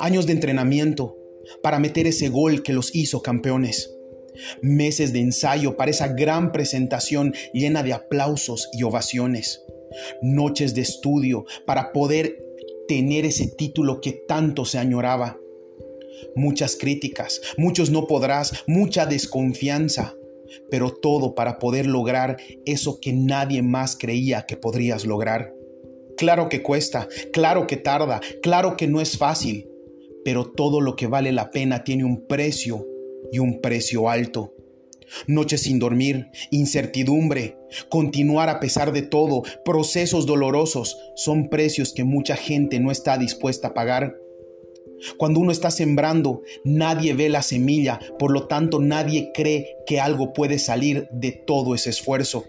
[0.00, 1.16] Años de entrenamiento
[1.62, 3.94] para meter ese gol que los hizo campeones.
[4.62, 9.62] Meses de ensayo para esa gran presentación llena de aplausos y ovaciones.
[10.22, 12.38] Noches de estudio para poder
[12.86, 15.38] tener ese título que tanto se añoraba.
[16.34, 20.17] Muchas críticas, muchos no podrás, mucha desconfianza,
[20.70, 25.54] pero todo para poder lograr eso que nadie más creía que podrías lograr.
[26.16, 29.68] Claro que cuesta, claro que tarda, claro que no es fácil,
[30.24, 32.86] pero todo lo que vale la pena tiene un precio
[33.30, 34.54] y un precio alto.
[35.26, 37.56] Noches sin dormir, incertidumbre,
[37.88, 43.68] continuar a pesar de todo, procesos dolorosos, son precios que mucha gente no está dispuesta
[43.68, 44.16] a pagar.
[45.16, 50.32] Cuando uno está sembrando, nadie ve la semilla, por lo tanto nadie cree que algo
[50.32, 52.44] puede salir de todo ese esfuerzo.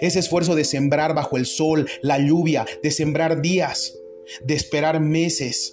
[0.00, 3.96] Ese esfuerzo de sembrar bajo el sol, la lluvia, de sembrar días,
[4.44, 5.72] de esperar meses.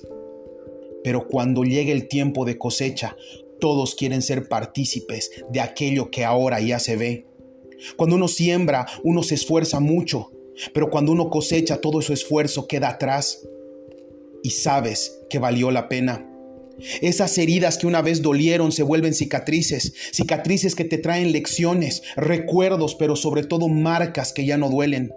[1.04, 3.18] Pero cuando llegue el tiempo de cosecha,
[3.60, 7.28] todos quieren ser partícipes de aquello que ahora ya se ve.
[7.96, 10.32] Cuando uno siembra, uno se esfuerza mucho,
[10.74, 13.42] pero cuando uno cosecha, todo su esfuerzo queda atrás
[14.44, 16.30] y sabes que valió la pena.
[17.02, 22.96] Esas heridas que una vez dolieron se vuelven cicatrices, cicatrices que te traen lecciones, recuerdos,
[22.96, 25.14] pero sobre todo marcas que ya no duelen.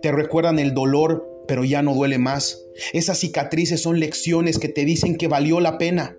[0.00, 2.60] Te recuerdan el dolor, pero ya no duele más.
[2.92, 6.16] Esas cicatrices son lecciones que te dicen que valió la pena.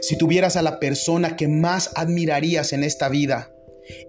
[0.00, 3.52] Si tuvieras a la persona que más admirarías en esta vida,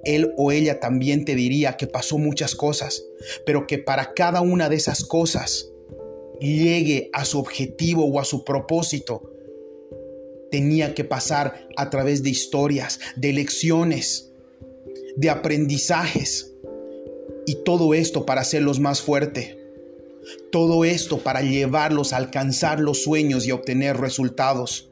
[0.04, 3.04] él o ella también te diría que pasó muchas cosas,
[3.46, 5.73] pero que para cada una de esas cosas
[6.44, 9.32] llegue a su objetivo o a su propósito,
[10.52, 14.32] tenía que pasar a través de historias, de lecciones,
[15.16, 16.54] de aprendizajes.
[17.46, 19.58] Y todo esto para hacerlos más fuerte.
[20.52, 24.90] Todo esto para llevarlos a alcanzar los sueños y obtener resultados.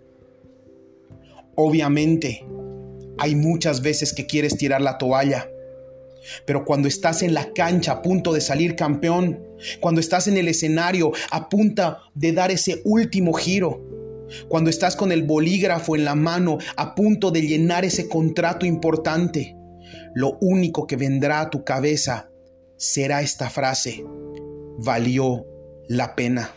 [1.55, 2.45] Obviamente,
[3.17, 5.50] hay muchas veces que quieres tirar la toalla,
[6.45, 9.43] pero cuando estás en la cancha a punto de salir campeón,
[9.79, 13.81] cuando estás en el escenario a punto de dar ese último giro,
[14.47, 19.55] cuando estás con el bolígrafo en la mano a punto de llenar ese contrato importante,
[20.13, 22.29] lo único que vendrá a tu cabeza
[22.77, 24.03] será esta frase,
[24.77, 25.45] valió
[25.87, 26.51] la pena.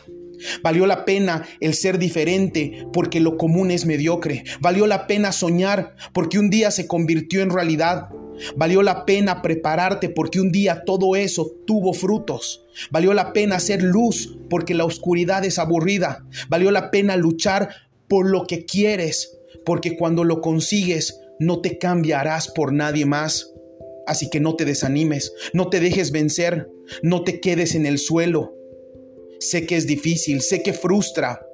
[0.63, 4.45] Valió la pena el ser diferente porque lo común es mediocre.
[4.61, 8.09] Valió la pena soñar porque un día se convirtió en realidad.
[8.57, 12.65] Valió la pena prepararte porque un día todo eso tuvo frutos.
[12.91, 16.25] Valió la pena hacer luz porque la oscuridad es aburrida.
[16.49, 17.69] Valió la pena luchar
[18.09, 23.53] por lo que quieres porque cuando lo consigues no te cambiarás por nadie más.
[24.07, 26.69] Así que no te desanimes, no te dejes vencer,
[27.03, 28.55] no te quedes en el suelo.
[29.41, 31.47] Sé que es difícil, sé que frustra,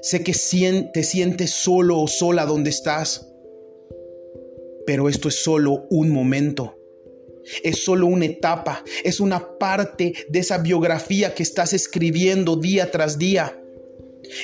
[0.00, 0.32] sé que
[0.92, 3.31] te sientes solo o sola donde estás,
[4.86, 6.78] pero esto es solo un momento.
[7.62, 13.18] Es solo una etapa, es una parte de esa biografía que estás escribiendo día tras
[13.18, 13.58] día.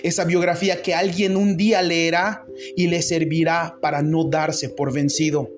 [0.03, 2.45] Esa biografía que alguien un día leerá
[2.77, 5.49] y le servirá para no darse por vencido.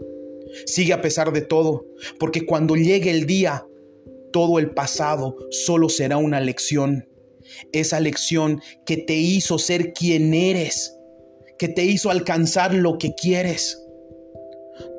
[0.67, 1.87] Sigue a pesar de todo,
[2.19, 3.65] porque cuando llegue el día
[4.33, 7.09] todo el pasado solo será una lección.
[7.73, 10.97] Esa lección que te hizo ser quien eres,
[11.59, 13.83] que te hizo alcanzar lo que quieres.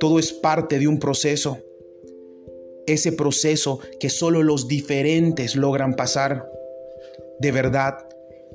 [0.01, 1.59] Todo es parte de un proceso.
[2.87, 6.51] Ese proceso que solo los diferentes logran pasar.
[7.37, 8.09] De verdad,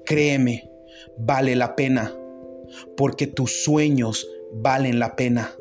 [0.04, 0.68] créeme,
[1.16, 2.12] vale la pena.
[2.96, 5.54] Porque tus sueños valen la pena.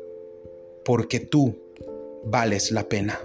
[0.84, 1.56] Porque tú
[2.24, 3.20] vales la pena.